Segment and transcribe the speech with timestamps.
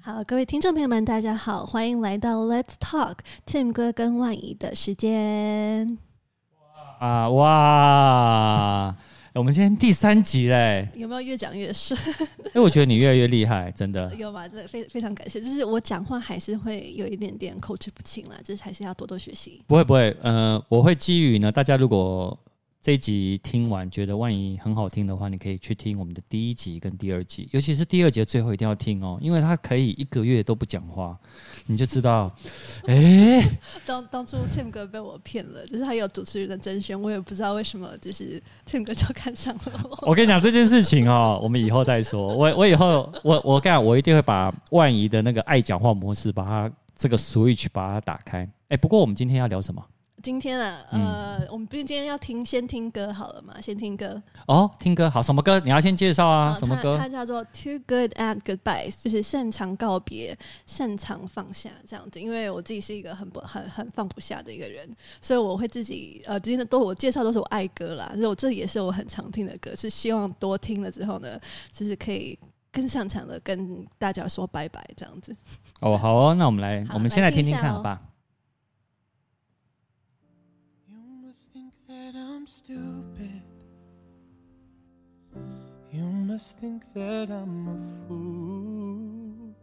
[0.00, 5.98] 好，各位听众朋友们，大家好，欢迎来到 Let's Talk Tim 哥跟万仪的时间。
[7.00, 8.96] 啊哇！
[9.34, 11.98] 我们今天第三集嘞，有没有越讲越顺？
[12.54, 14.14] 哎，我觉得你越来越厉害，真的。
[14.14, 14.46] 有吗？
[14.48, 15.40] 这非非常感谢。
[15.40, 19.62] 就是我讲话还是会有一点点口齿不清了，就是还是要多多学习。
[19.66, 22.38] 不会不会，呃，我会基于呢，大家如果。
[22.80, 31.18] 这一集听完觉得万一很好听的话，你可以去听我们的第一集跟第二集，尤其是第二集的最后一定要听哦，因为他可以一个月都不讲话，
[31.66, 32.32] 你就知道，
[32.86, 33.44] 哎，
[33.84, 39.98] 当当初 Tim 哥被我骗了，就是他有主持人的甄选，我也不知道为什么，就是 Tim 哥就看上了我。
[40.10, 42.28] 我跟你讲这件事情哦，我们以后再说。
[42.28, 48.48] 我我以后我我跟你讲，我一定会把万一的那个爱讲话模式，把它这个 switch 把它打开。
[48.68, 49.84] 哎，不过我们今天要聊什么？
[50.28, 53.58] 今天啊，呃，嗯、我们不是今天要听先听歌好了嘛？
[53.62, 55.58] 先听歌哦，听歌好，什么歌？
[55.60, 56.98] 你要先介绍啊，什么歌？
[56.98, 62.20] 它叫做 Too Good at Goodbyes，就是擅长告别，擅长放下这样子。
[62.20, 64.86] 因为我自己是一个很不很很放不下的一个人，
[65.22, 71.40] 所以我会自己呃，今天的都我介绍都是我爱歌啦，所以我这也是我很常听的歌，是希望多听了之后呢，
[71.72, 72.38] 就是可以
[72.70, 75.34] 更擅长的跟大家说拜拜这样子。
[75.80, 77.98] 哦，好哦，那我们来，我们先来听听看，好吧？
[82.48, 83.42] stupid.
[85.92, 89.54] You must think that I'm a fool.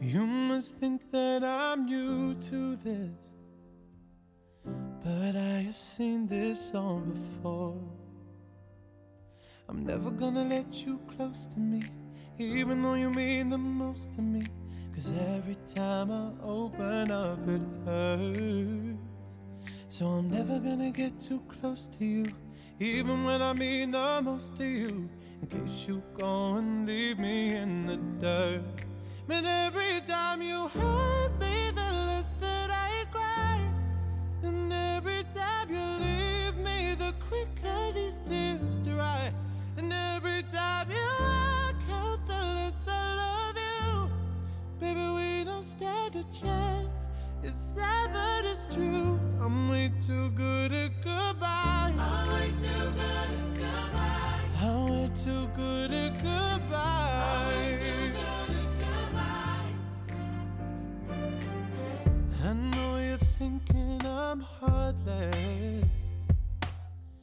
[0.00, 3.10] You must think that I'm new to this.
[4.64, 7.80] But I have seen this all before.
[9.68, 11.82] I'm never gonna let you close to me,
[12.38, 14.42] even though you mean the most to me.
[14.92, 18.87] Cause every time I open up, it hurts.
[19.98, 22.24] So I'm never gonna get too close to you,
[22.78, 25.08] even when I mean the most to you.
[25.42, 28.62] In case you go and leave me in the dirt.
[29.26, 33.60] Man, every time you hurt me, the less that I cry.
[34.44, 39.32] And every time you leave me, the quicker these tears dry.
[39.78, 44.10] And every time you walk out, the less I love you.
[44.78, 46.97] Baby, we don't stand a chance.
[47.48, 49.18] It's sad, but it's true.
[49.40, 51.94] I'm way too good at goodbye.
[51.96, 54.40] I'm way too good at goodbye.
[54.60, 57.38] I'm way too good at goodbye.
[62.44, 66.06] I know you're thinking I'm heartless.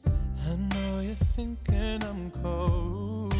[0.04, 3.32] I know you're thinking I'm cold.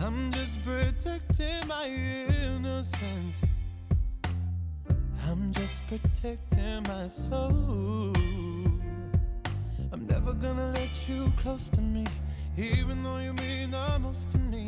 [0.00, 3.42] I'm just protecting my innocence
[5.88, 8.12] protecting my soul.
[9.92, 12.04] I'm never gonna let you close to me,
[12.56, 14.66] even though you mean the most to me.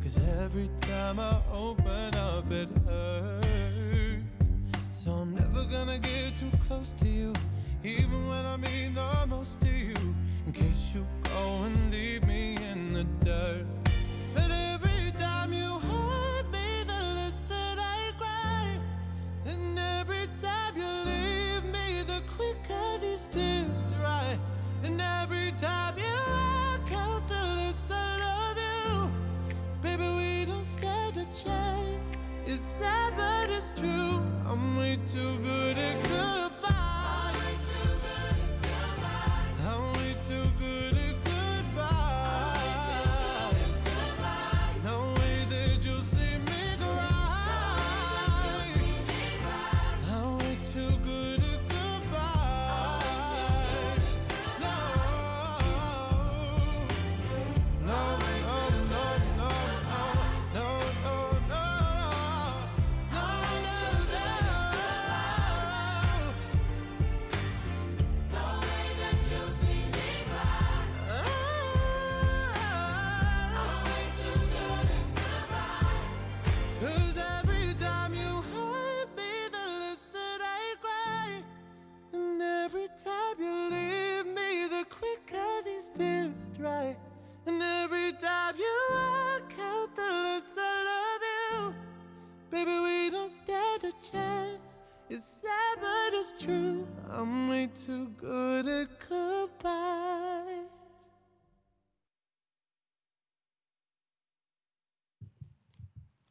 [0.00, 4.26] Cause every time I open up, it hurts.
[4.94, 7.32] So I'm never gonna get too close to you,
[7.82, 10.14] even when I mean the most to you.
[10.46, 13.66] In case you go and leave me in the dirt.
[25.60, 29.12] time you walk out the list, I love you.
[29.82, 32.12] Baby, we don't stand a chance.
[32.46, 34.22] It's sad, but it's true.
[34.46, 36.49] I'm way too good at good.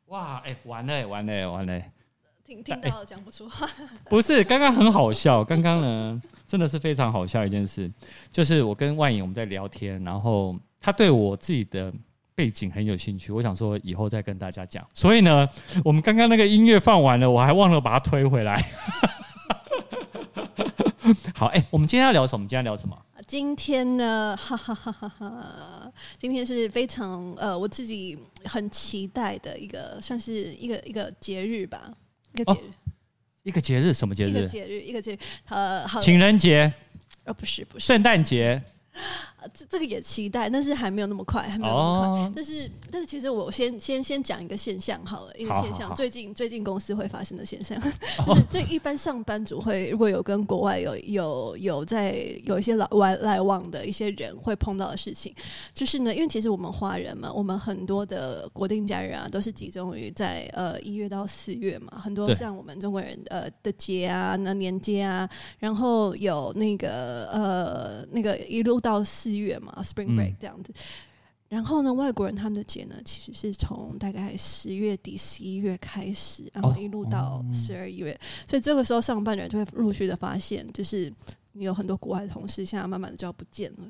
[0.06, 1.82] 哇，哎、欸，完了，完了，完了！
[2.49, 3.69] 听听到了，讲不出话。
[4.09, 5.43] 不是，刚刚很好笑。
[5.43, 7.89] 刚刚呢，真的是非常好笑一件事，
[8.31, 11.93] 就是我跟万颖我们在聊天，然后他对我自己的
[12.33, 14.83] 背景很有兴趣，我想说以后再跟大家讲。
[14.95, 15.47] 所以呢，
[15.85, 18.59] 我们刚刚那个音乐放完了，我还忘了把它推回来。
[21.35, 22.47] 好，哎、欸，我们今天要聊什么？
[22.47, 22.97] 今天要聊什么？
[23.27, 31.91] 今天呢，哈哈哈哈哈，今天是非常呃，我自己很期待的一个，算是一个一个节日吧，
[32.43, 32.73] 个节日，哦、
[33.43, 34.29] 一个节日，什么节日？
[34.29, 35.19] 一个节日，一个节日，
[35.49, 36.71] 呃，好，情人节？
[37.23, 38.61] 呃，不是，不是，圣诞节。
[39.53, 42.31] 这这个也期待，但是还没有那么快，还没有那么快。
[42.35, 47.79] 但是但是，其实我先先先讲一个现象好了，一个现象，最近最近公司会发生的现象，
[48.25, 52.13] 就是最一般上班族会如果有跟国外有有有在
[52.43, 55.33] 有一些来来来往的一些人会碰到的事情，
[55.73, 69.28] 就是呢，因为其实我们华人嘛，我们很多的国定假日啊，都是集中于在呃一月到四月嘛，很多像我们中国人呃的节啊，那年节啊，然后有那个呃那个一路到四。
[69.29, 70.81] 四月嘛，Spring Break 这样子，嗯、
[71.49, 81.13] 然后呢，外国人他们的节呢，其实是从大概十月底、十一月开始，然后一路到十二月，哦嗯、所以这个时候上班的人就会陆续的发现，就是
[81.51, 83.87] 你有很多国外的同事，现在慢慢的就要不见了。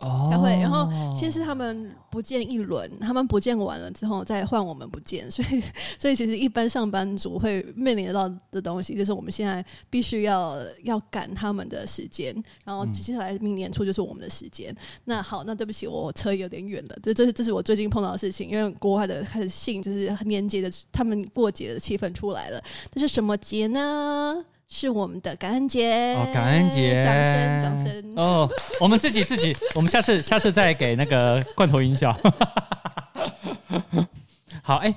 [0.00, 5.62] 哦，然后然后先是他们不见一轮，他们不见完了之后再换我们不见， 所以
[5.98, 14.70] 所以其实一般上班族会面临到的东西，就是我们现在必须要要赶他们的时间，然后接下来明年初就是我们的时间。
[14.70, 22.62] 嗯、那好，那对不起，我车有点远了，这这是这是我最近碰到的事情，因为国外的开始信就是年节的，他们过节的气氛出来了，
[22.92, 24.44] 这是什么节呢？
[24.68, 28.48] 是我们的感恩节哦，感恩节，掌声掌声哦！
[28.80, 32.12] 我们自己自己， 我们下次下次再给那个罐头音效。
[34.62, 34.96] 好，哎、欸，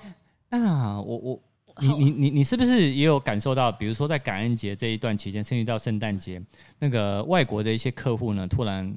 [0.50, 1.40] 那我我
[1.82, 6.42] 你你你你是不是也有感受到，比如说在感恩节这一段期间，甚至到圣诞节，
[6.80, 8.92] 那个外国的一些客户呢，突然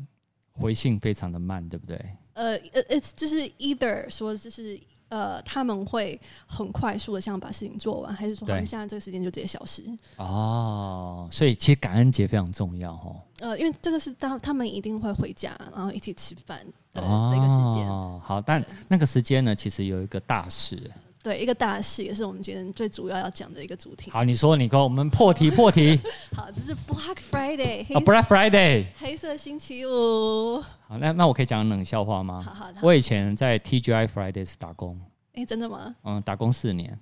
[0.53, 1.97] 回信非常的慢，对不对？
[2.33, 4.81] 呃呃呃，就是 either 说就是。
[5.13, 9.85] 呃，他们会很快速的想把事情做完，还是说他们现在这个时间就直接消失？
[10.17, 13.21] 哦，所以其实感恩节非常重要哦。
[13.41, 16.65] 呃，因为这个是当他们一定会回家，然后一起吃饭
[16.95, 17.87] 的那个时间。
[17.87, 20.91] 哦，好，但那个时间呢，其实有一个大事。
[21.23, 24.11] 对，一个大事也是我们今天最主要要讲的一个主题。
[24.11, 25.97] 好，你说，你跟我们破题破题。
[26.35, 30.61] 好，这是 Black Friday，哦，Black Friday，黑色星期五。
[30.89, 32.43] 好，那那我可以讲冷笑话吗？
[32.43, 32.81] 好好的。
[32.83, 35.01] 我以前在 TGI Fridays 打工。
[35.35, 35.95] 哎，真的吗？
[36.03, 36.99] 嗯，打工四年。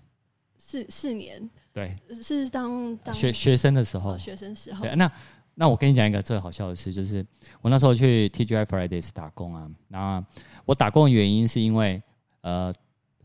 [0.58, 1.48] 四四年。
[1.72, 1.96] 对。
[2.22, 4.18] 是当当学学生的时候。
[4.18, 4.84] 学生时候。
[4.84, 5.10] 对，那
[5.54, 7.24] 那我跟你讲一个最好笑的事，就是
[7.62, 10.22] 我那时候去 TGI Fridays 打工啊，然后
[10.66, 12.02] 我打工的原因是因为
[12.42, 12.70] 呃。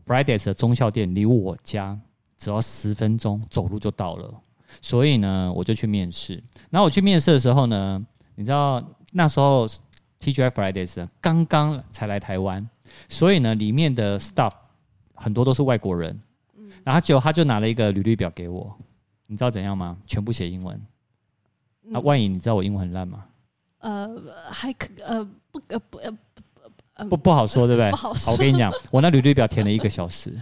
[0.06, 1.98] Fridays 的中校店离我家
[2.38, 4.32] 只要十分钟走路就到了，
[4.80, 6.42] 所以呢，我就去面试。
[6.70, 8.82] 然后我去面试的时候呢，你知道
[9.12, 9.66] 那时候
[10.20, 12.68] TGI Fridays 刚刚才来台湾，
[13.08, 14.52] 所以呢，里面的 staff
[15.14, 16.18] 很多都是外国人。
[16.84, 18.72] 然后就他就拿了一个履历表给我，
[19.26, 19.96] 你知道怎样吗？
[20.06, 20.80] 全部写英文。
[21.82, 23.24] 那万一你知道我英文很烂吗？
[23.78, 24.08] 呃，
[24.52, 26.16] 还可呃不呃不呃。
[27.08, 27.90] 不不好说，对不对？
[27.90, 28.26] 不好说。
[28.26, 30.32] 好，我跟你讲， 我那履历表填了一个小时。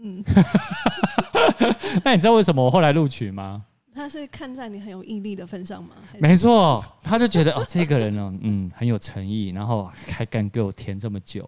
[0.00, 0.24] 嗯。
[2.04, 3.64] 那你知道为什么我后来录取吗？
[3.94, 5.90] 他是看在你很有毅力的份上吗？
[6.18, 11.46] 没错，他就觉得哦，这个人哦，嗯，很有诚意，然后还敢给我填这么久。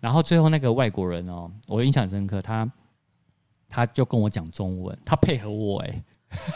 [0.00, 2.66] 然后最后那个外国人哦，我印象深刻，他
[3.68, 6.02] 他就跟我讲中文，他配合我哎。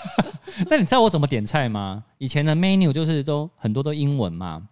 [0.70, 2.02] 那你知道我怎么点菜吗？
[2.16, 4.66] 以前的 menu 就是都很多都英文嘛。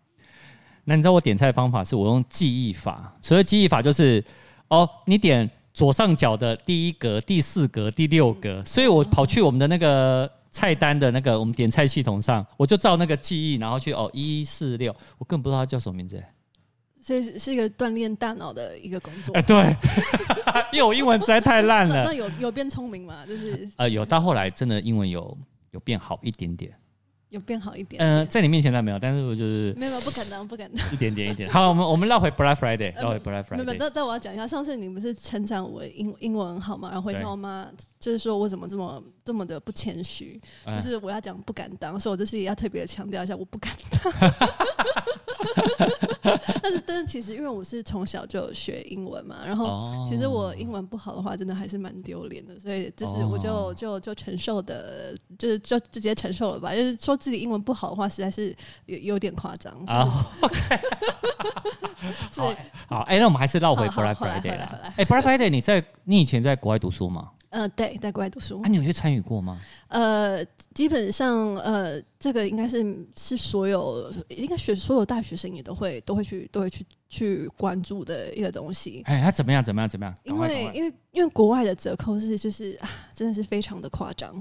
[0.84, 4.22] 那你知道我点菜的方法是我用记忆法，所以记忆法就是，
[4.68, 16.22] 哦，你点左上角的第一格、第四格、第六格，所以我跑去我们的那个菜单的那个我们点菜系统上，我就照那个记忆，然后去哦一四六，我根本不知道它叫什么名字，
[17.00, 19.34] 所以是一个锻炼大脑的一个工作。
[19.34, 19.74] 哎，对，
[20.72, 22.04] 因为我英文实在太烂了。
[22.04, 23.24] 那有有变聪明吗？
[23.26, 25.36] 就是呃，有到后来真的英文有
[25.70, 26.70] 有变好一点点。
[27.34, 31.50] 有变好一点，点，嗯、呃，在你面前倒没有，但是我就是没有，不敢当，不敢当， 一点点一点。
[31.50, 33.64] 好，我们我们绕回 Black Friday，绕回 Black Friday。
[33.64, 44.12] 没有，但但我要讲一下，上次你不是称赞我英英文很好嘛，然后回家我妈就是说我怎么这么这么的不谦虚，就是我要讲不敢当，所以我这次也要特别强调一下，我不敢当。
[46.62, 56.74] 但是，但是，其实因为我是从小就有学英文嘛，然后其实我英文不好的话，真的还是蛮丢脸的，所以就是我就就就承受的，就是就直接承受了吧。
[56.74, 60.26] 就是说自己英文不好的话，实在是有有点夸张啊。
[60.40, 60.80] OK，
[62.34, 62.54] 好，
[62.88, 64.92] 好，哎，那我们还是绕回 Black Friday 啦。
[64.96, 67.30] 哎，Black Friday，你在你以前在国外读书吗？
[67.54, 68.60] 呃，对，在国外读书。
[68.62, 69.60] 啊，你有去参与过吗？
[69.86, 70.44] 呃，
[70.74, 79.02] 基本上，呃，这个应该是是所有应该学所有大学生也都会都会去都会去去关注的一个东西。
[79.06, 79.62] 哎，他怎么样？
[79.62, 79.88] 怎么样？
[79.88, 80.14] 怎么样？
[80.24, 84.34] 因为因为因为国外的折扣是就是啊，真的是非常的夸张，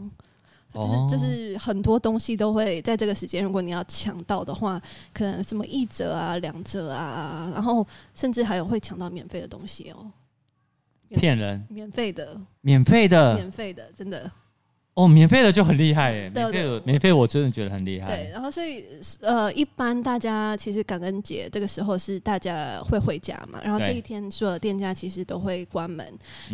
[0.74, 4.82] 就是就是很多东西都会在这个时间，如果你要抢到的话，
[5.13, 10.12] 可能什么一折啊、两折啊，然后甚至还有会抢到免费的东西哦。
[11.20, 11.65] 骗人！
[11.70, 14.32] 免费的，免费的，免费的，真的。
[14.96, 16.32] 哦，免费的就很厉害耶！
[16.32, 18.15] 免费的，免费我真的觉得很厉害。
[18.15, 18.86] 对，然后所以
[19.22, 26.08] 呃，一般大家其实感恩节这个时候是大家会回家嘛，然后这一天所有店家其实都会关门。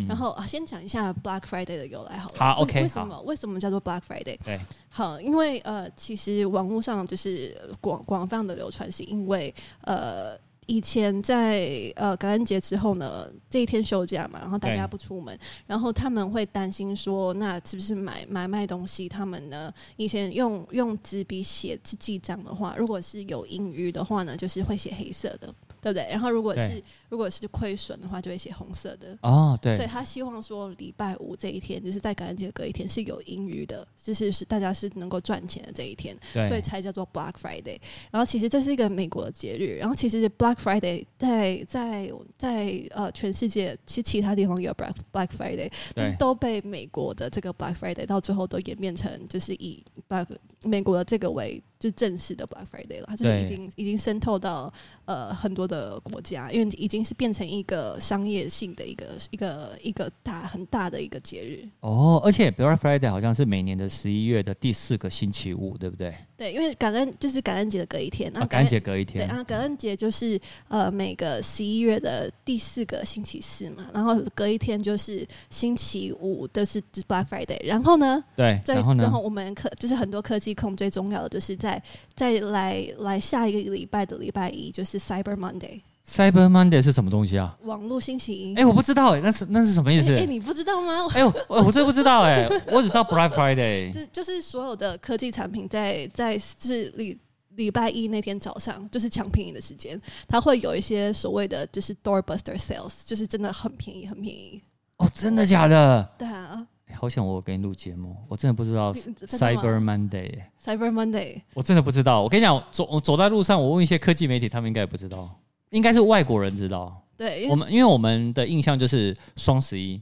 [0.08, 2.36] 然后啊，先讲一下 Black Friday 的由来好了。
[2.38, 2.80] 好，OK。
[2.80, 3.20] 为什么？
[3.26, 4.38] 为什么叫做 Black Friday？
[4.42, 10.34] 对，好，因为呃，其实网络上就是广广泛的流传，是因为呃。
[10.70, 15.36] 以前在呃感恩节之后呢，这一天休假嘛，然后大家不出门，
[15.66, 19.08] 然后他们会担心说，那是不是买买卖东西？
[19.08, 25.52] 他们呢，以前用用纸笔写记记账的话，如果是有盈余的话呢，就是会写黑色的。
[25.80, 26.06] 对不对？
[26.10, 29.16] 然后如果是如果是亏损的话，就会写红色的。
[29.22, 29.74] 哦，对。
[29.76, 36.48] 所以他希望说礼拜五这一天，就是在感恩节隔一天是有盈余的，就是是大家是能够赚钱的这一天，对。
[36.48, 37.78] 所以才叫做 Black Friday。
[38.10, 39.76] 然后其实这是一个美国的节日。
[39.78, 50.26] 然后其实 Black Friday 在在在呃全世界其实其他地方也有 Black Black Friday，但是都被美国的这个 Black Friday 到最后都演变成就是以 Black
[50.64, 54.72] 美国的这个为就正式的 Black Friday 了，就是已经已经渗透到
[55.06, 61.66] 呃很多的国家，因为已经是变成一个商业性的一个一个一个大很大的一个节日。
[61.80, 66.14] 哦，而且 Black Friday 好像是每年的十一月的第四个星期五，对不对？
[66.40, 81.82] 对，因为感恩就是感恩节的隔一天，啊，感恩节隔一天，对，然后感恩节就是呃每个十一月的第四个星期四嘛，然后隔一天就是星期五都是就是 Black Friday，然后呢，对，然后呢，然后我们科就是很多科技控最重要的就是在。
[82.16, 85.80] 在来来下一个礼拜的礼拜一就是 Cyber Monday。
[86.10, 87.56] Cyber Monday 是什么东西啊？
[87.62, 88.54] 网络星期一。
[88.56, 90.12] 哎，我不知道哎，那是那是什么意思？
[90.16, 91.06] 哎，你不知道吗？
[91.14, 93.92] 哎呦，我真不知道哎， 我只知道 Black Friday。
[93.92, 97.16] 就就是所有的科技产品在在是礼
[97.54, 104.60] 礼拜一那天早上，就是抢便宜的时间，它会有一些所谓的就是 Doorbuster Sales，就是真的很便宜，很便宜。
[104.96, 106.10] 哦，真的假的？
[106.18, 106.66] 对啊。
[106.94, 110.40] 好想我给你录节目，我真的不知道 Cyber Monday。
[110.60, 112.20] Cyber Monday，我真的不知道。
[112.20, 115.38] 我跟你讲，走走在路上，我问一些科技媒体，他们应该也不知道，
[115.70, 117.00] 应该是外国人知道。
[117.16, 120.00] 对，我们因为我们的印象就是双十一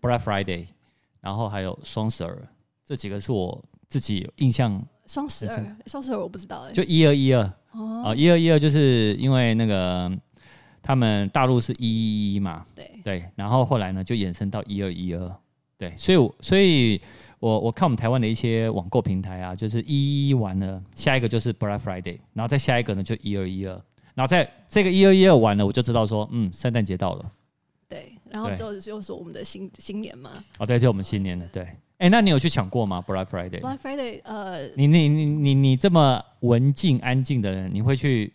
[0.00, 0.66] Black Friday，
[1.20, 2.48] 然后还有双十二，
[2.84, 4.82] 这几个是我自己印象。
[5.06, 10.08] 双十二，双十二我不知道哎，就一二一二哦，一二一二就是因为那个
[10.80, 15.36] 他们大陆是一一一嘛，对对，然后后来呢就衍生到一二一二。
[15.76, 17.00] 对，所以，所以
[17.40, 23.82] 我我看我们台湾的一些网购平台啊，就是一一完了，下一个就是 Black Friday，然后再下一个呢就一二一二，
[24.14, 27.32] 然后在这个一二一二完了，我就知道说，嗯，圣诞节到了。
[27.88, 30.30] 对，然后就就是我们的新新年嘛。
[30.58, 31.44] 哦，对，就我们新年的。
[31.48, 31.66] 对，
[31.98, 38.32] 哎，那你有去抢过吗？Black Friday？Black Friday，呃，你你你你你这么文静安静的人，你会去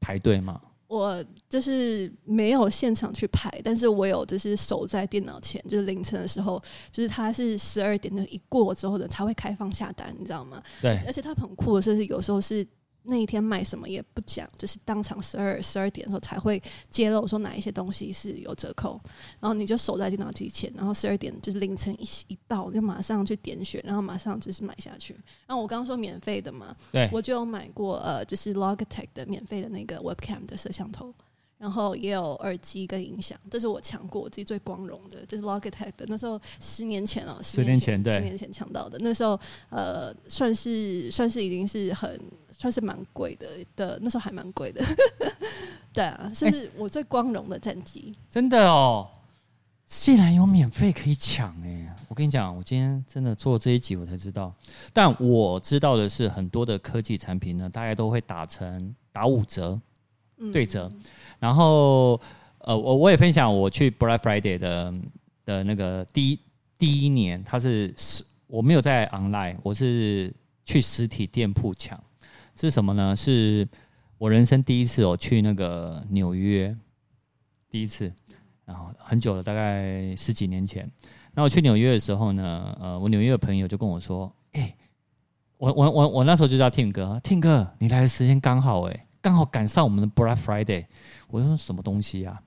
[0.00, 0.60] 排队吗？
[0.86, 10.62] 我就是没有现场去排，但是我有就是守在电脑前，就是凌晨的时候，就是它是十二点的一过之后的，它会开放下单，你知道吗？
[10.80, 12.64] 对，而且它很酷的是，有时候是。
[13.06, 19.00] 那一天卖什么也不讲，就是当场十二十二点的时候才会揭露说哪一些东西是有折扣，
[19.40, 25.14] 然后你就守在电脑机前，然后十二点就是凌晨一一到就马上去点选，然后马上就是买下去。
[25.46, 31.14] 然后我刚刚说免费的嘛，对，我就有买过呃，就是 Logitech 的免费的那个 Webcam 的摄像头，
[31.58, 36.04] 然后也有耳机跟音响，这是我抢过我自己最光荣的，就是 Logitech 的。
[36.06, 39.38] 那时候十年前哦，十年前对，十年前抢到的，那时候
[39.70, 42.20] 呃，算是算是已经是很。
[42.58, 43.46] 算是蛮贵的，
[43.76, 44.82] 的那时候还蛮贵的，
[45.92, 48.14] 对啊，是不是我最光荣的战绩？
[48.14, 49.06] 欸，真的哦，
[49.84, 51.94] 竟然有免费可以抢哎！
[52.08, 54.54] 我跟你讲，我今天真的做这一集，我才知道。
[54.94, 59.78] 但我知道的是，很多的科技产品呢，大概都会打成打五折，
[60.50, 60.90] 对折。
[60.90, 61.02] 嗯、
[61.38, 62.20] 然后
[62.58, 64.94] 呃，我我也分享，我去 Black Friday 的
[65.44, 66.38] 的那个第一
[66.78, 70.32] 第一年，它是实我没有在 online，我是
[70.64, 71.98] 去实体店铺抢。
[72.58, 73.14] 是什么呢？
[73.14, 73.68] 是
[74.16, 76.74] 我人生第一次我去那个纽约，
[77.68, 78.10] 第一次，
[78.64, 80.90] 然后很久了，大概十几年前。
[81.34, 84.74] 那我去纽约的时候呢，呃，我纽约的朋友就跟我说：“哎、
[85.58, 90.86] 我我我我那时候就叫 Tim 哥，Tim 哥，你来的时间刚好，哎，刚好赶上我们的 Black Friday。”
[91.26, 92.40] 我说：“什么东西啊？”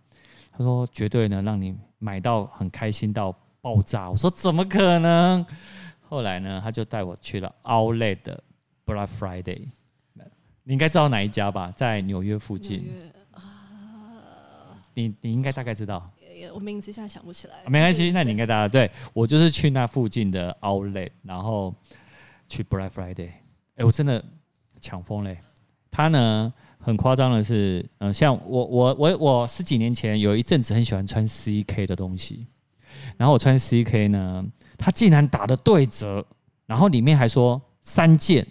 [0.49, 4.09] 他说：“绝对能让你买到很开心到爆炸。
[4.09, 5.45] 我说怎么可能？
[6.07, 8.41] 后来呢，他就带我去了 Outlet 的
[8.85, 9.67] Black Friday，
[10.63, 11.69] 你应该知道哪一家吧？
[11.75, 12.89] 在纽约附近。
[13.33, 13.43] 啊，
[14.93, 16.09] 你你应该大概知道。
[16.53, 17.55] 我名字现在想不起来。
[17.67, 21.75] 没关系，那你应该大家对我就是去那附近的 Outlet，然后
[22.47, 23.31] 去 Black Friday。
[23.75, 24.23] 哎，我真的
[24.79, 25.39] 抢疯嘞！
[25.91, 32.47] 他呢，很夸张的是，嗯，像我我我我十几年前有一阵子很喜欢穿 CK 的东西，
[33.17, 34.45] 然后我穿 CK 呢，
[34.77, 36.25] 它竟然打的对折，
[36.65, 38.47] 然后里面还说三件，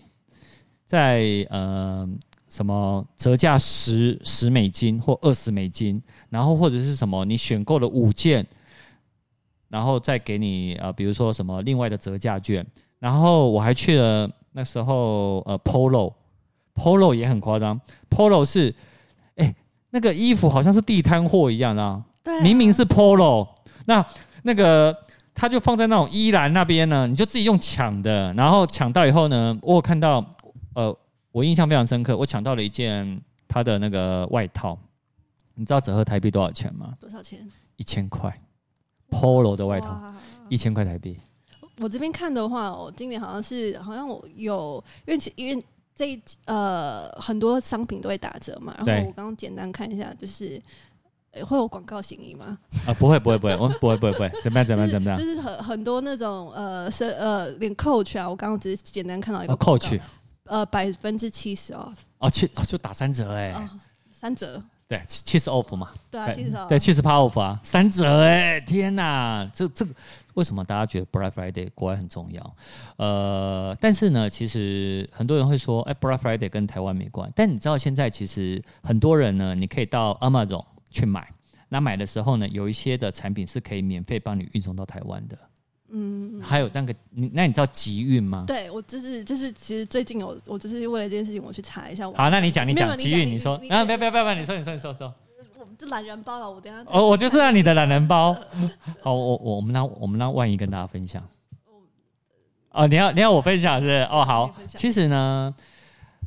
[0.86, 2.06] 在呃
[2.50, 8.46] 什么折价十十美金或二十美金，然后或者是什么你选购了五件，
[9.68, 12.64] 然后再给你呃比如说什么另外的折价券，
[12.98, 16.12] 然后我还去了那时候呃 Polo。
[16.78, 18.72] Polo 也很夸张，Polo 是，
[19.34, 19.56] 哎、欸，
[19.90, 23.48] 那个衣服好像是地摊货一样啊，对，明明是 Polo，
[23.86, 24.06] 那
[24.44, 24.96] 那个
[25.34, 30.24] 他就放在那种衣篮那边呢，你就自己用抢的，然后抢到以后呢，我有看到，
[30.74, 30.96] 呃，
[31.32, 34.78] 我印象非常深刻，我抢到了一件他的那个外套，
[35.54, 36.94] 你知道折合台币多少钱吗？
[37.00, 37.44] 多少钱？
[37.74, 38.32] 一千块
[39.10, 40.00] ，Polo 的外套，
[40.48, 41.18] 一千块台币。
[41.80, 45.64] 我这边看的话，我今年好像是好像我有，因为因为。
[45.98, 50.62] 这一呃很多商品都会打折嘛，然后我刚刚简单看一下，就是
[51.44, 52.56] 会有广告嫌疑吗？
[52.86, 55.18] 啊、呃，不会不会不会，我们 不会不会不会，怎么样怎么样怎么样？
[55.18, 60.00] 就是很很多那种呃是呃连 Coach 啊，我刚刚只是简单看到一个 Coach，
[60.44, 63.68] 呃百分之七十 off 哦七就打三折哎、哦，
[64.12, 64.62] 三折。
[64.86, 69.86] 对，七十 off 嘛，对啊，七十对七十趴 off 啊，三折哎、欸，天哪，这这
[70.38, 72.56] 为什么大家觉得 Black Friday 国外很重要？
[72.96, 77.28] 呃，但是呢，其实很多人会说，哎，Black Friday 跟台湾没关。
[77.34, 81.28] 但你知道现在其实很多人呢，你可以到 Amazon 去买，
[81.68, 85.36] 那买的时候呢，有一些的产品是可以免费帮你运送到台湾的。
[85.90, 88.44] 嗯，还有那个你，那你知道集运吗？
[88.46, 92.08] 对，我就是就是，其实最近有我就是为了这件事情，我去查一下。
[92.12, 95.12] 好，那你讲你讲集运，你说啊，不要不要不要，你说你说你说说。
[95.78, 96.84] 我这懒人包了，我等下。
[96.88, 98.36] 哦，我就是让你的懒人包。
[99.00, 101.22] 好，我我我们让我们让万一跟大家分享。
[102.70, 104.08] 哦，你要你要我分享是是？
[104.10, 104.52] 哦，好。
[104.66, 105.54] 其实呢，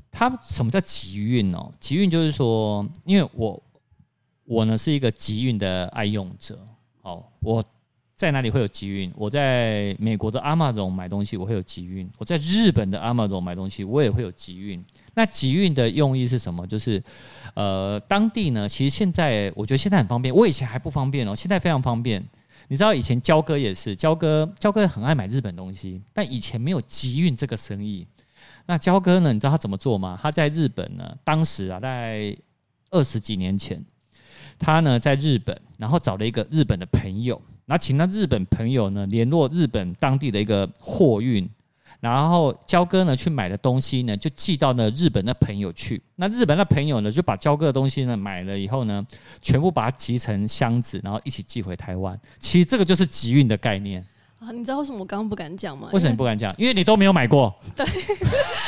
[0.10, 1.70] 他什么叫集运哦？
[1.82, 3.62] 集运就是说，因为我
[4.46, 6.58] 我呢是一个集运的爱用者。
[7.02, 7.62] 哦，我。
[8.22, 9.12] 在哪里会有集运？
[9.16, 14.86] 我在美国的 Amazon 买东西，我会有集运；我在日本的 Amazon 买东西，我也会有集运。
[15.16, 16.68] 那集运的用意是什么？
[16.68, 17.04] 就是，
[17.56, 20.32] 呃，当地呢，其实现在我觉得现在很方便。
[20.36, 22.24] 我以前还不方便哦，现在非常方便。
[22.68, 28.06] 你知道以前焦哥也是，焦哥焦哥很爱买日本东西，但以前没有集运这个生意。
[28.68, 29.34] 那焦哥呢？
[29.34, 30.20] 你知道他怎么做吗？
[30.22, 32.38] 他在日本呢，当时啊，在
[32.92, 33.84] 二十几年前，
[34.62, 37.42] 他呢在日本，然后找了一个日本的朋友。
[37.66, 41.50] 然后请他日本朋友呢联络日本当地的一个货运，
[42.00, 46.02] 然后交哥呢去买的东西呢就寄到那日本的朋友去。
[46.16, 49.06] 那日本的朋友呢就把交哥的东西呢买了以后呢，
[49.42, 52.20] 全部把它集成箱子，然后一起寄回台湾。
[52.40, 54.06] 其实这个就是集运的概念
[54.42, 54.52] 啊。
[54.52, 55.90] 你知道为什么我刚刚不敢讲吗？
[55.94, 56.54] 为什么你不敢讲？
[56.58, 57.54] 因为你都没有买过。
[57.76, 57.86] 对。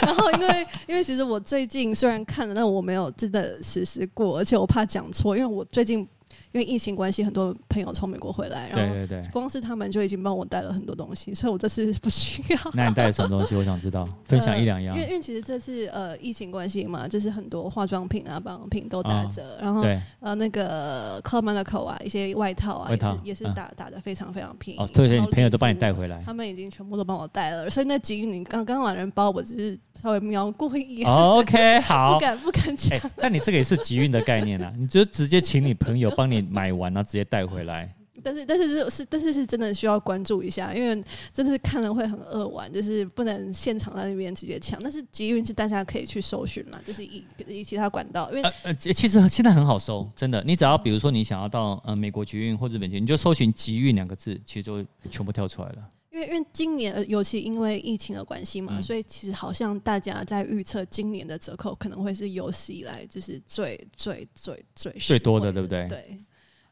[0.02, 6.08] 然后因为因为其实我最近虽然看了，但我没有真的实施过，而且我怕讲错，因为我最近。
[6.52, 12.60] 因为疫情关系，很多朋友从美国回来，然后对对对光是他们就已经帮我带了很多东西，所以我这次不需要。
[12.74, 13.56] 那你带了什么东西？
[13.56, 14.96] 我想知道，分享一两样。
[14.96, 19.84] 因为因为其实这次呃疫情关系嘛，就是很多化妆品啊、保养品都打折，哦、然后
[20.19, 24.80] 呃那个 Club Monaco 啊，一些外套啊，套也是也是打、嗯、打的非常非常便宜。
[24.80, 29.80] 哦，对对，你朋友都帮你带回来，他们已经全部都帮我带了，所以那几你刚刚懒人包，我只是。
[30.04, 31.10] 稍微瞄过一眼。
[31.10, 32.16] OK， 好。
[32.16, 33.12] 不敢不敢抢、欸。
[33.16, 37.89] 但你这个也是集运的概念啊，你就直接请你朋友帮你买完，然后直接带回来。
[38.26, 44.80] 但是但是是是但是是真的需要关注一下，因为真的是看了会很扼腕，就是不能现场在那边直接抢。
[44.82, 55.78] 但是集运是大家可以去搜寻嘛，就是以以其他管道，因为呃呃，其实现在很好搜，真的，你只要比如说你想要到呃美国集运或日本集运，你就搜寻集运两个字，其实就全部跳出来了。
[56.13, 65.88] 因为因为今年尤其因为疫情的关系嘛，嗯、所以其实好像大家在预测今年的折扣可能会是有史以来就是最最最最最多的，对不对？
[65.89, 66.17] 对。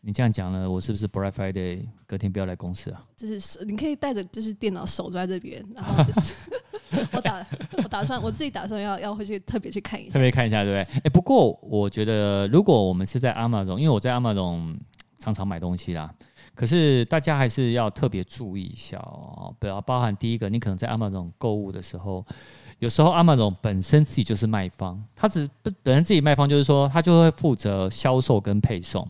[0.03, 2.99] 你这样讲了，我是不是 Black Friday 隔天不要来公司啊？
[3.15, 6.33] 就是你可以带着就是电脑守在这边，然后就是
[7.13, 7.45] 我打
[7.77, 11.01] 我打算我自己打算要要回去特别去看一下，特别看一下，对不对？
[11.03, 14.75] 哎，不过我觉得如果我们是在 Amazon，因为我在 Amazon
[15.21, 16.13] 常常买东西啦。
[16.53, 22.25] 可是大家还是要特别注意一下哦，不要包含第一个，你可能在 Amazon 购物的时候，
[22.79, 25.49] 有时候 Amazon 本身自己就是卖方，他只
[25.81, 29.07] 本身自己卖方，就是说他就会负责销售跟配送。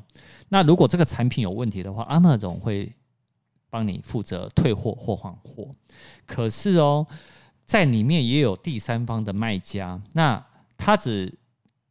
[0.49, 2.93] 那如果这个产品有问题的话，Amazon 会
[3.69, 5.69] 帮你负责退货或换货。
[6.27, 7.07] 可是哦，
[7.65, 10.45] 在里面也有第三方的卖家，那
[10.77, 11.33] 他只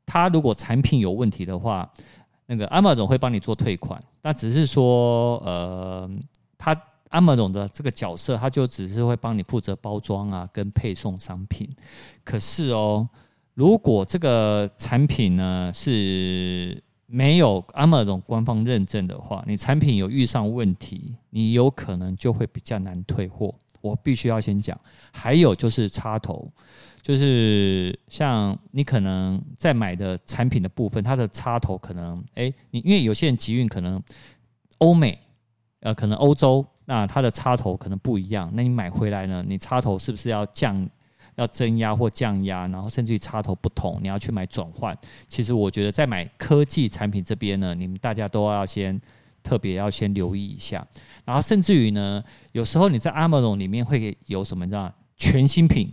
[0.07, 1.91] 他如果产品有问题的话，
[2.47, 6.11] 那个 Amazon 会帮你做退款，那只是说呃，
[6.57, 6.75] 他
[7.11, 11.69] 阿玛总的这个角色，他就只是会帮你负责包装啊跟配送商品。
[12.25, 13.09] 可是哦。
[13.55, 23.55] 如果这个产品呢是没有阿玛总官方认证的话，你产品有遇上问题，你有可能就会比较难退货。
[23.81, 24.79] 我必须要先讲，
[25.13, 26.51] 还有就是插头，
[27.03, 34.03] 就是像你可能在买的产品的部分，它的插头可能，诶，你因为有些人集运可能
[34.79, 35.19] 欧美，
[35.81, 40.89] 呃，可能欧洲，那它的插头可能不一样，那你买回来呢，你插头是不是要降？
[41.37, 44.99] 要增压或降压，然后甚至于插头不同，你要去买转换。
[45.27, 49.01] 其实我觉得在买科技产品这边呢，你们大家都要先
[49.43, 50.87] 特别要先留意一下。
[51.25, 52.23] 然后甚至于呢，
[52.53, 54.93] 有时候你在 Amazon 里面会有什么你知道？
[55.17, 55.93] 全新品、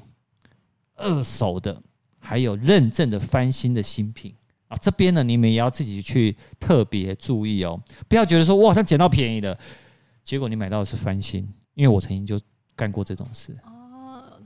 [0.96, 1.82] 二手的，
[2.18, 4.34] 还有认证的翻新的新品
[4.70, 4.78] 啊。
[4.78, 9.58] 这边呢，你们也要自己去特别注意哦，不要觉得说我好像捡到便宜的，
[10.24, 11.48] 结果你买到的是翻新。
[11.74, 12.40] 因为我曾经就
[12.76, 13.56] 干过这种事。
[13.64, 14.42] 哦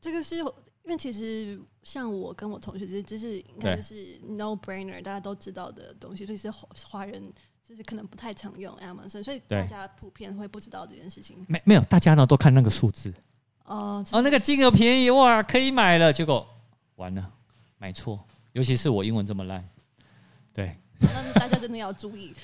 [0.00, 0.44] 这个是因
[0.84, 6.24] 为其实像我跟我同学，这这是应该就是 no brainer，大家都知道的东西。
[6.24, 7.32] 所以是华人
[7.68, 11.36] 就是可能不太常用 Amazon，所以大家普遍会不知道这件事情。
[11.46, 13.12] 没没有，大家呢都看那个数字
[13.64, 16.48] 哦哦，那个金额便宜哇，可以买了，结果
[16.96, 17.30] 完了
[17.76, 18.18] 买错，
[18.54, 19.62] 尤其是我英文这么烂，
[20.54, 22.34] 对，但是大家真的要注意。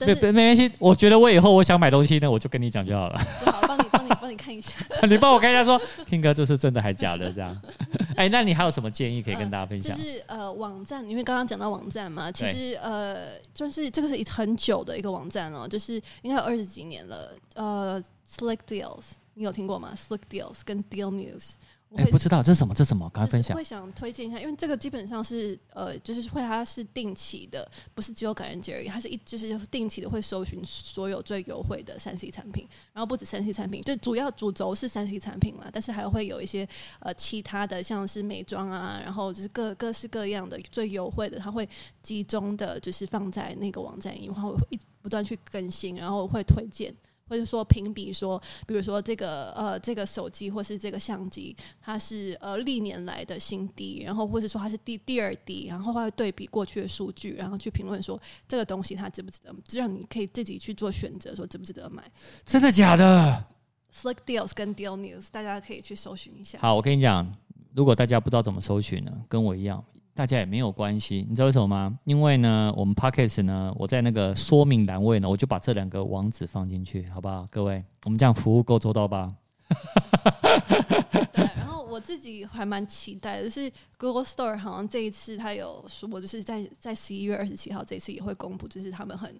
[0.00, 3.18] 没没没关系，我觉得我以后我想买东西呢，我就跟你讲就好了。
[3.44, 3.82] 好，帮你
[4.14, 4.74] 帮你帮你看一下。
[5.08, 7.60] 你帮我看一下说，说听哥这是真的还假的这样？
[8.16, 9.92] 哎，那你还有什么建议可以跟大家分享？
[9.92, 17.32] 呃、就是呃，网站，因为刚刚讲到网站嘛，其实呃，就是这个是很久的一个网站哦，就是应该有二十几年了。
[17.54, 19.02] 呃，Slick Deals，
[19.34, 21.54] 你有听过吗？Slick Deals 跟 Deal News。
[21.96, 22.74] 哎，不知道这是什么？
[22.74, 23.08] 这是什么？
[23.10, 23.56] 赶快分享。
[23.56, 36.66] 会想推荐一下，因为这个基本上是呃，就是会它是定期的，不是只有感恩节而已，它是一就是定期的会搜寻所有最优惠的三 C 产品，然后不止三 C 产品，就主要主轴是三 C 产品啦，但是还会有一些
[37.00, 41.68] 呃其他的，像是美妆啊，然后就是各各式各样的最优惠的，它会
[42.02, 46.94] 集中的就是放在那个网站，然后会一不断去更新，然后会推荐。
[47.32, 62.04] 或者说评比说，比如说这个呃这个手机或是这个相机，它是呃历年来的新低，然后或者说它是第第二低，然后会对比过去的数据，然后去评论说这个东西它值不值得，只让你可以自己去做选择，说值不值得买。
[62.44, 63.42] 真的假的
[63.90, 66.58] ？Slick Deals 跟 Deal News，大家可以去搜寻一下。
[66.60, 67.34] 好，我跟你讲，
[67.74, 69.82] 如果大家不知道怎么搜寻呢，跟我一样。
[70.14, 71.98] 大家也没有关系，你知道为什么吗？
[72.04, 77.48] 因为呢，我们 Podcast 呢，我在那个说明栏位呢，我就把这两个网址放进去，好不好？
[77.50, 79.34] 各位，我们这样服务够周到吧？
[81.32, 89.34] 对，然后我自己还蛮期待的，就是 Google Store 好像这一次他有说，我就是在在十一月二十七号这一次也会公布，就是他们很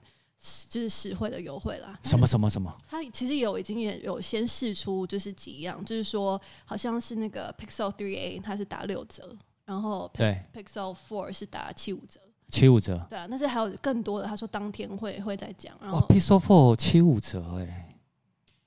[0.71, 1.99] 就是实惠的优惠啦。
[2.03, 2.75] 什么什么什么？
[2.89, 9.37] 它其实有已经也有先试出，就是几样，就是说好像是那个 Pixel 3a 它是打六折。
[9.65, 15.75] 然后对，Pixel Four 是打七五折，七五折，对啊，但是还有更多的，他说当天会会再讲。
[15.81, 17.89] 然后，Pixel Four 七五折哎，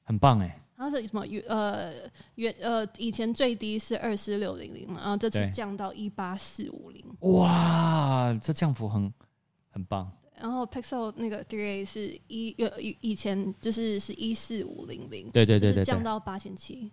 [0.03, 0.61] 很棒哎。
[0.77, 1.41] 然后是什么原？
[1.47, 1.93] 呃，
[2.35, 7.05] 原呃以前最低是二四六零零嘛，然后这次降到一八四五零。
[7.19, 9.13] 哇，这降幅很
[9.69, 10.11] 很棒。
[10.37, 16.91] 然后 Pixel 那个 Three A 是一呃以前就是是一四五零零，对对对对，降到八千七。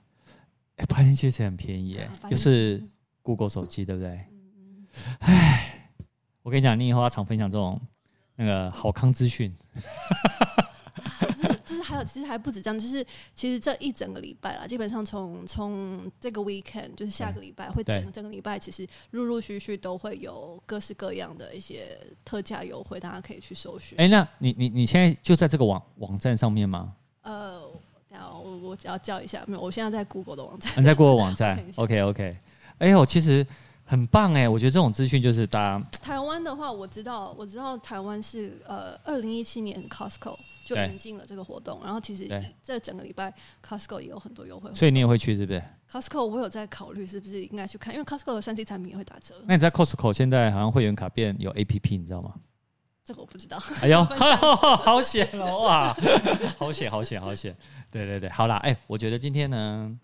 [0.76, 2.82] 哎，八千七其实很便宜哎，就是。
[3.22, 4.20] Google 手机对不对？
[5.20, 5.88] 哎，
[6.42, 7.80] 我跟你讲，你以后要常分享这种
[8.37, 9.54] 那个好康资讯。
[11.35, 13.04] 就是就是还有，其实还不止这样，就是
[13.35, 23.98] 其实这一整个礼拜啦，基本上从从这个 weekend 就是下个礼拜会整个整个礼拜，其实陆陆续续都会有各式各样的一些特价优惠，大家可以去搜寻。
[23.98, 26.94] 哎，那你你你现在就在这个网网站上面吗？
[27.22, 27.61] 呃，
[28.08, 30.72] 等下我我只要叫一下，没有，我现在在 Google 的网站。
[30.76, 31.64] 你在 Google 网站？
[31.76, 32.37] OK OK。
[32.83, 33.47] 哎呦，其实
[33.85, 34.49] 很棒哎！
[34.49, 42.29] 我觉得这种资讯就是大家台湾的话，我知道，我知道台湾是呃，二零一七年 Costco 就引进了这个活动，然后其实
[42.64, 43.33] 这整个礼拜
[43.64, 49.37] Costco 也有很多优惠，所以你也会去是不是？Costco 我有在考虑是不是应该去看，因为 Costco 的三 C 产品也会打折。
[49.47, 52.35] 那你在 Costco 现在好像会员卡变有 APP，你知道吗？
[53.05, 53.62] 这个我不知道。
[53.81, 54.03] 哎呦，
[54.83, 55.97] 好险哦哇！
[56.59, 57.57] 好险，好险，好险！
[57.92, 59.97] 对对对，好啦，哎，我觉得今天呢。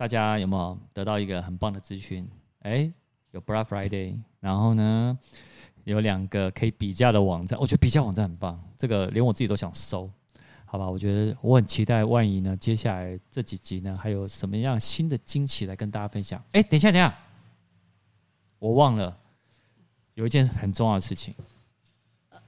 [0.00, 2.26] 大家有没有得到一个很棒的资讯？
[2.60, 2.90] 哎，
[3.32, 5.18] 有 Black Friday，然后呢，
[5.84, 10.10] 有两个可以比价的网站，我觉得比价网站很棒，这个连我自己都想搜。
[10.64, 16.42] 好吧，我觉得我很期待万一呢，接下来这几集呢，还有什么样新的惊喜来跟大家分享？
[16.52, 17.14] 哎，等一下，等一下，
[18.58, 19.14] 我忘了
[20.14, 21.34] 有一件很重要的事情。
[22.30, 22.38] 呃，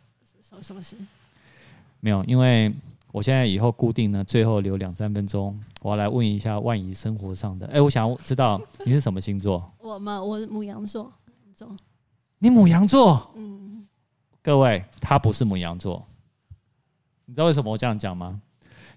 [0.43, 0.97] 什么什么事？
[2.01, 2.73] 没有，因为
[3.13, 7.67] 我现在以后固定呢，最后留两三分钟，我要来问一下万怡生活上的。
[7.67, 9.71] 哎，我想知道你是什么星座？
[9.81, 10.21] 我吗？
[10.23, 11.13] 我是母羊座。
[12.39, 13.31] 你母羊座？
[13.37, 13.87] 嗯。
[14.41, 16.03] 各位，他不是母羊座。
[17.27, 18.41] 你知道为什么我这样讲吗？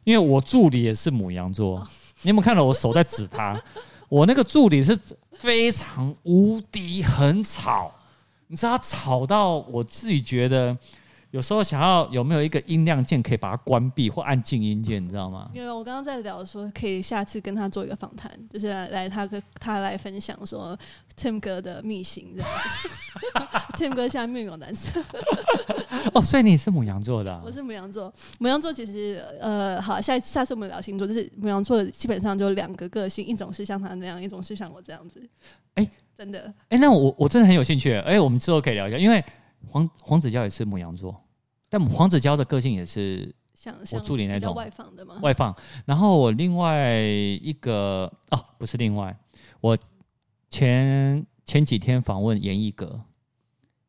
[0.05, 1.85] 因为我助理也是母羊座，
[2.21, 3.61] 你有没有看到我手在指他？
[4.07, 4.97] 我那个助理是
[5.33, 7.91] 非常无敌很吵，
[8.47, 10.77] 你知道他吵到我自己觉得。
[11.31, 15.49] 有时候想要有没有一个音量键可以把它关闭或按静音键，你知道吗？
[15.53, 20.77] 因为我刚刚在聊说，可以下次跟他做一个访谈，就是来来他跟他来分享说
[21.17, 22.89] Tim 哥的秘辛这样子。
[23.75, 25.03] Tim 哥现在面有难色。
[26.13, 27.41] 哦，所以你是母羊座的啊？
[27.45, 28.13] 我是母羊座。
[28.39, 35.21] 母羊座其实呃，好，下一次下次我们聊星座，就是母羊座基本上就两个个性，一种是像他那样，一种是像我这样子。
[35.73, 36.39] 哎、欸，真的？
[36.69, 37.91] 哎、欸，那我我真的很有兴趣。
[37.93, 39.23] 哎、欸，我们之后可以聊一下，因为
[39.67, 41.15] 黄黄子佼也是母羊座。
[41.69, 45.19] 但黄子佼的个性也是像我助理那种外放的吗？
[45.21, 45.53] 外放。
[45.85, 49.17] 然后我另外一个哦，不是另外，
[49.59, 49.77] 我
[50.49, 53.01] 前前几天访问严艺格，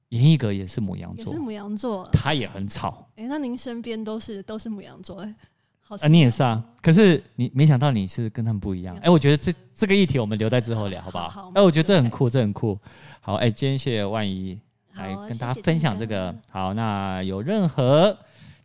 [0.09, 3.07] 严艺格也是母羊座，也是母羊座，他也很吵。
[3.17, 5.35] 哎，那您身边都是都是母羊座哎，
[5.81, 6.65] 好啊，你也是啊。
[6.83, 8.97] 可是你没想到你是跟他们不一样。
[8.97, 11.53] 哎，我觉得这这个议题我们留在之后聊，好不好？
[11.55, 12.77] 哎，我觉得这很酷，这很酷。
[13.21, 14.59] 好，哎，今天谢谢万怡。
[14.97, 18.17] 来跟大家分享这个好，那有任何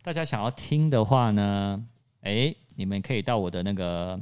[0.02, 1.82] 大家想要听的话呢？
[2.22, 4.20] 哎，你们可以到我的那个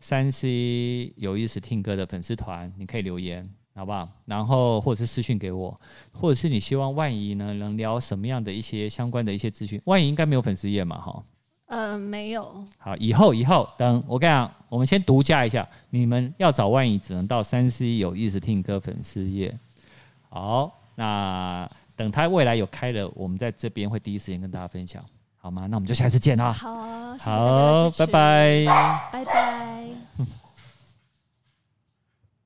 [0.00, 4.08] 三 C 有意思听歌的粉丝团，你可以留言，好不好？
[4.24, 5.78] 然后或者是私讯给我，
[6.12, 9.80] 或者是你希望万一呢能聊什么样的一些相关的一些资讯？
[9.84, 10.98] 万一应该没有粉丝页嘛？
[10.98, 11.24] 哈，
[11.66, 12.64] 呃，没有。
[12.78, 19.56] 好，以后以后等我跟你讲，我们先独家一下，你们要找万一只能到三 C 有意思听歌粉丝页。
[20.30, 20.78] 好。
[20.94, 25.04] 那等他未来有开了，我们在这边会第一时间跟大家分享，
[25.36, 25.66] 好吗？
[25.68, 26.52] 那我们就下次见啦。
[26.52, 28.64] 好，好，拜拜，
[29.12, 30.41] 拜拜。